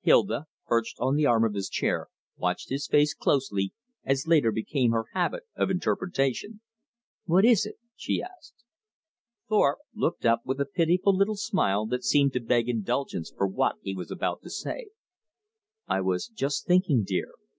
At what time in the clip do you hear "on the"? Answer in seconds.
1.00-1.26